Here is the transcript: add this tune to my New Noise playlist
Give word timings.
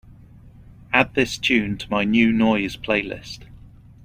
add 0.91 1.13
this 1.13 1.37
tune 1.37 1.77
to 1.77 1.87
my 1.91 2.03
New 2.03 2.31
Noise 2.31 2.75
playlist 2.75 3.43